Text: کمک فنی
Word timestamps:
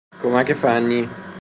کمک 0.21 0.53
فنی 0.53 1.09